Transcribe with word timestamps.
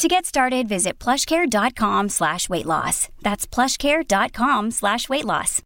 To 0.00 0.08
get 0.08 0.24
started, 0.24 0.66
visit 0.66 0.98
plushcare.com 0.98 2.08
slash 2.08 2.48
weight 2.48 2.64
loss. 2.64 3.08
That's 3.22 3.46
plushcare.com 3.46 4.70
slash 4.70 5.10
weight 5.10 5.26
loss. 5.26 5.60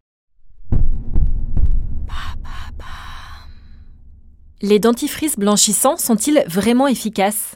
Les 4.61 4.79
dentifrices 4.79 5.37
blanchissants 5.37 5.95
sont-ils 5.95 6.43
vraiment 6.49 6.87
efficaces? 6.87 7.55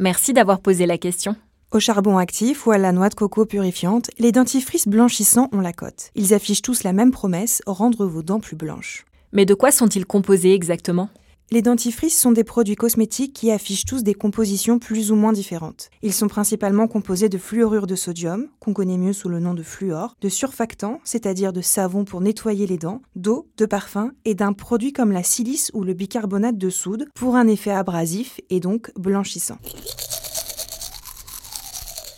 Merci 0.00 0.32
d'avoir 0.32 0.58
posé 0.58 0.84
la 0.84 0.98
question. 0.98 1.36
Au 1.70 1.78
charbon 1.78 2.18
actif 2.18 2.66
ou 2.66 2.72
à 2.72 2.78
la 2.78 2.90
noix 2.90 3.08
de 3.08 3.14
coco 3.14 3.46
purifiante, 3.46 4.10
les 4.18 4.32
dentifrices 4.32 4.88
blanchissants 4.88 5.48
ont 5.52 5.60
la 5.60 5.72
cote. 5.72 6.10
Ils 6.16 6.34
affichent 6.34 6.62
tous 6.62 6.82
la 6.82 6.92
même 6.92 7.12
promesse, 7.12 7.62
rendre 7.68 8.04
vos 8.04 8.24
dents 8.24 8.40
plus 8.40 8.56
blanches. 8.56 9.04
Mais 9.30 9.46
de 9.46 9.54
quoi 9.54 9.70
sont-ils 9.70 10.06
composés 10.06 10.54
exactement? 10.54 11.08
Les 11.54 11.62
dentifrices 11.62 12.18
sont 12.18 12.32
des 12.32 12.42
produits 12.42 12.74
cosmétiques 12.74 13.32
qui 13.32 13.52
affichent 13.52 13.84
tous 13.84 14.02
des 14.02 14.14
compositions 14.14 14.80
plus 14.80 15.12
ou 15.12 15.14
moins 15.14 15.32
différentes. 15.32 15.88
Ils 16.02 16.12
sont 16.12 16.26
principalement 16.26 16.88
composés 16.88 17.28
de 17.28 17.38
fluorure 17.38 17.86
de 17.86 17.94
sodium, 17.94 18.48
qu'on 18.58 18.72
connaît 18.72 18.98
mieux 18.98 19.12
sous 19.12 19.28
le 19.28 19.38
nom 19.38 19.54
de 19.54 19.62
fluor, 19.62 20.16
de 20.20 20.28
surfactants, 20.28 20.98
c'est-à-dire 21.04 21.52
de 21.52 21.60
savon 21.60 22.04
pour 22.04 22.20
nettoyer 22.20 22.66
les 22.66 22.76
dents, 22.76 23.02
d'eau, 23.14 23.46
de 23.56 23.66
parfum 23.66 24.10
et 24.24 24.34
d'un 24.34 24.52
produit 24.52 24.92
comme 24.92 25.12
la 25.12 25.22
silice 25.22 25.70
ou 25.74 25.84
le 25.84 25.94
bicarbonate 25.94 26.58
de 26.58 26.70
soude 26.70 27.06
pour 27.14 27.36
un 27.36 27.46
effet 27.46 27.70
abrasif 27.70 28.40
et 28.50 28.58
donc 28.58 28.90
blanchissant. 28.96 29.58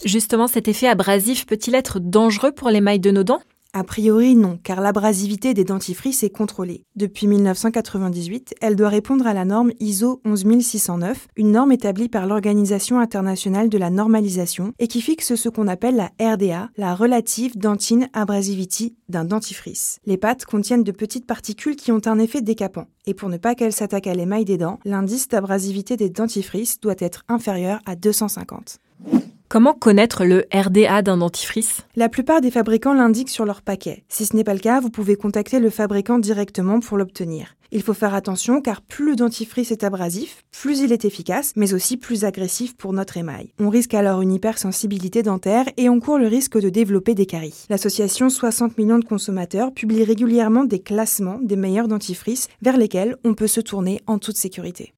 Justement, 0.06 0.46
cet 0.46 0.66
effet 0.66 0.88
abrasif 0.88 1.44
peut-il 1.44 1.74
être 1.74 2.00
dangereux 2.00 2.52
pour 2.52 2.70
l'émail 2.70 3.00
de 3.00 3.10
nos 3.10 3.22
dents? 3.22 3.42
A 3.78 3.84
priori 3.84 4.36
non, 4.36 4.58
car 4.62 4.80
l'abrasivité 4.80 5.52
des 5.52 5.64
dentifrices 5.64 6.22
est 6.22 6.30
contrôlée. 6.30 6.86
Depuis 6.94 7.26
1998, 7.26 8.54
elle 8.62 8.74
doit 8.74 8.88
répondre 8.88 9.26
à 9.26 9.34
la 9.34 9.44
norme 9.44 9.70
ISO 9.80 10.22
11609, 10.24 11.28
une 11.36 11.52
norme 11.52 11.72
établie 11.72 12.08
par 12.08 12.26
l'Organisation 12.26 12.98
internationale 12.98 13.68
de 13.68 13.76
la 13.76 13.90
normalisation 13.90 14.72
et 14.78 14.88
qui 14.88 15.02
fixe 15.02 15.34
ce 15.34 15.50
qu'on 15.50 15.68
appelle 15.68 15.96
la 15.96 16.10
RDA, 16.18 16.70
la 16.78 16.94
Relative 16.94 17.58
Dentine 17.58 18.08
Abrasivity 18.14 18.96
d'un 19.10 19.26
dentifrice. 19.26 19.98
Les 20.06 20.16
pâtes 20.16 20.46
contiennent 20.46 20.82
de 20.82 20.90
petites 20.90 21.26
particules 21.26 21.76
qui 21.76 21.92
ont 21.92 22.00
un 22.06 22.18
effet 22.18 22.40
décapant. 22.40 22.86
Et 23.04 23.12
pour 23.12 23.28
ne 23.28 23.36
pas 23.36 23.54
qu'elles 23.54 23.74
s'attaquent 23.74 24.06
à 24.06 24.14
l'émail 24.14 24.46
des 24.46 24.56
dents, 24.56 24.80
l'indice 24.86 25.28
d'abrasivité 25.28 25.98
des 25.98 26.08
dentifrices 26.08 26.80
doit 26.80 26.94
être 26.98 27.24
inférieur 27.28 27.80
à 27.84 27.94
250. 27.94 28.78
Comment 29.48 29.74
connaître 29.74 30.24
le 30.24 30.44
RDA 30.52 31.02
d'un 31.02 31.18
dentifrice? 31.18 31.82
La 31.94 32.08
plupart 32.08 32.40
des 32.40 32.50
fabricants 32.50 32.94
l'indiquent 32.94 33.30
sur 33.30 33.44
leur 33.44 33.62
paquet. 33.62 34.02
Si 34.08 34.26
ce 34.26 34.34
n'est 34.34 34.42
pas 34.42 34.54
le 34.54 34.58
cas, 34.60 34.80
vous 34.80 34.90
pouvez 34.90 35.14
contacter 35.14 35.60
le 35.60 35.70
fabricant 35.70 36.18
directement 36.18 36.80
pour 36.80 36.96
l'obtenir. 36.96 37.54
Il 37.70 37.82
faut 37.82 37.94
faire 37.94 38.14
attention 38.14 38.60
car 38.60 38.82
plus 38.82 39.10
le 39.10 39.14
dentifrice 39.14 39.70
est 39.70 39.84
abrasif, 39.84 40.44
plus 40.50 40.80
il 40.80 40.92
est 40.92 41.04
efficace, 41.04 41.52
mais 41.54 41.74
aussi 41.74 41.96
plus 41.96 42.24
agressif 42.24 42.76
pour 42.76 42.92
notre 42.92 43.18
émail. 43.18 43.52
On 43.60 43.70
risque 43.70 43.94
alors 43.94 44.20
une 44.20 44.32
hypersensibilité 44.32 45.22
dentaire 45.22 45.66
et 45.76 45.88
on 45.88 46.00
court 46.00 46.18
le 46.18 46.26
risque 46.26 46.60
de 46.60 46.68
développer 46.68 47.14
des 47.14 47.26
caries. 47.26 47.66
L'association 47.70 48.28
60 48.28 48.76
millions 48.78 48.98
de 48.98 49.04
consommateurs 49.04 49.72
publie 49.72 50.02
régulièrement 50.02 50.64
des 50.64 50.80
classements 50.80 51.38
des 51.40 51.56
meilleurs 51.56 51.88
dentifrices 51.88 52.48
vers 52.62 52.76
lesquels 52.76 53.16
on 53.24 53.34
peut 53.34 53.46
se 53.46 53.60
tourner 53.60 54.00
en 54.08 54.18
toute 54.18 54.36
sécurité. 54.36 54.92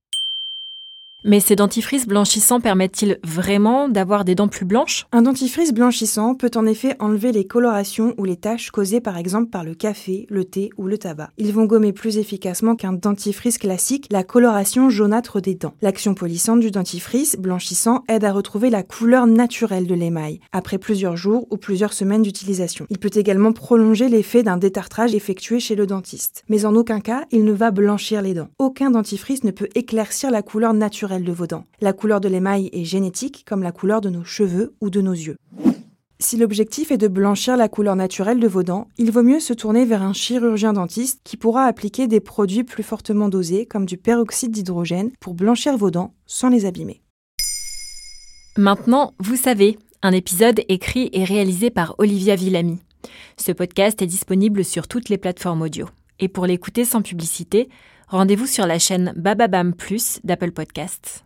Mais 1.29 1.41
ces 1.41 1.57
dentifrices 1.57 2.07
blanchissants 2.07 2.59
permettent-ils 2.59 3.19
vraiment 3.23 3.91
d'avoir 3.91 4.25
des 4.25 4.35
dents 4.35 4.49
plus 4.49 4.65
blanches? 4.65 5.07
Un 5.13 5.21
dentifrice 5.21 5.75
blanchissant 5.75 6.35
peut 6.35 6.51
en 6.55 6.65
effet 6.65 6.97
enlever 7.01 7.33
les 7.33 7.47
colorations 7.47 8.15
ou 8.17 8.25
les 8.25 8.37
taches 8.37 8.71
causées 8.71 9.03
par 9.03 9.19
exemple 9.19 9.51
par 9.51 9.63
le 9.63 9.75
café, 9.75 10.27
le 10.31 10.47
thé 10.47 10.71
ou 10.79 10.87
le 10.87 10.97
tabac. 10.97 11.29
Ils 11.37 11.53
vont 11.53 11.67
gommer 11.67 11.93
plus 11.93 12.17
efficacement 12.17 12.77
qu'un 12.77 12.95
dentifrice 12.95 13.59
classique 13.59 14.07
la 14.11 14.25
coloration 14.25 14.89
jaunâtre 14.89 15.43
des 15.43 15.55
dents. 15.55 15.75
L'action 15.83 16.15
polissante 16.15 16.61
du 16.61 16.71
dentifrice 16.71 17.37
blanchissant 17.37 18.05
aide 18.09 18.25
à 18.25 18.33
retrouver 18.33 18.71
la 18.71 18.83
couleur 18.83 19.27
naturelle 19.27 19.87
de 19.87 19.95
l'émail 19.95 20.41
après 20.53 20.79
plusieurs 20.79 21.19
jours 21.19 21.47
ou 21.51 21.59
plusieurs 21.59 21.93
semaines 21.93 22.23
d'utilisation. 22.23 22.87
Il 22.89 22.99
peut 22.99 23.11
également 23.13 23.53
prolonger 23.53 24.09
l'effet 24.09 24.43
d'un 24.43 24.57
détartrage 24.57 25.15
effectué 25.15 25.61
chez 25.61 25.75
le 25.75 25.87
dentiste. 25.87 26.43
Mais 26.49 26.65
en 26.65 26.75
aucun 26.75 27.01
cas, 27.01 27.27
il 27.33 27.45
ne 27.45 27.53
va 27.53 27.71
blanchir 27.71 28.23
les 28.23 28.33
dents. 28.33 28.49
Aucun 28.59 28.91
dentifrice 28.91 29.45
ne 29.45 29.51
peut 29.51 29.69
éclaircir 29.75 30.31
la 30.31 30.41
couleur 30.41 30.73
de 31.25 31.33
vos 31.33 31.47
dents. 31.47 31.65
La 31.81 31.93
couleur 31.93 32.21
de 32.21 32.29
l'émail 32.29 32.71
est 32.73 32.85
génétique 32.85 33.45
comme 33.47 33.63
la 33.63 33.73
couleur 33.73 34.01
de 34.01 34.11
nos 34.11 34.25
cheveux 34.25 34.75
ou 34.81 34.91
de 34.91 35.01
nos 35.01 35.13
yeux. 35.13 35.37
Si 36.21 36.37
l'objectif 36.37 36.91
est 36.91 36.99
de 36.99 37.07
blanchir 37.07 37.57
la 37.57 37.69
couleur 37.69 37.95
naturelle 37.95 38.41
de 38.41 38.49
vos 38.49 38.65
dents, 38.65 38.89
il 38.99 39.13
vaut 39.13 39.23
mieux 39.23 39.39
se 39.39 39.53
tourner 39.53 39.85
vers 39.85 40.03
un 40.03 40.13
chirurgien 40.13 40.73
dentiste 40.73 41.21
qui 41.23 41.37
pourra 41.37 41.65
appliquer 41.65 42.09
des 42.09 42.19
produits 42.19 42.65
plus 42.65 42.83
fortement 42.83 43.29
dosés 43.29 43.67
comme 43.67 43.87
du 43.87 43.97
peroxyde 43.97 44.51
d'hydrogène 44.51 45.13
pour 45.21 45.35
blanchir 45.35 45.77
vos 45.77 45.93
dents 45.93 46.15
sans 46.27 46.49
les 46.49 46.67
abîmer. 46.67 47.03
Maintenant, 48.57 49.15
vous 49.21 49.37
savez, 49.37 49.79
un 50.03 50.11
épisode 50.11 50.61
écrit 50.69 51.09
et 51.13 51.23
réalisé 51.23 51.71
par 51.71 51.95
Olivia 51.99 52.35
Villamy. 52.35 52.79
Ce 53.37 53.53
podcast 53.53 54.03
est 54.03 54.07
disponible 54.07 54.65
sur 54.65 54.89
toutes 54.89 55.09
les 55.09 55.19
plateformes 55.19 55.63
audio. 55.63 55.87
Et 56.19 56.29
pour 56.29 56.47
l'écouter 56.47 56.85
sans 56.85 57.03
publicité, 57.03 57.69
rendez-vous 58.09 58.47
sur 58.47 58.67
la 58.67 58.79
chaîne 58.79 59.13
Bababam 59.17 59.75
Plus 59.75 60.21
d'Apple 60.25 60.53
Podcasts. 60.53 61.25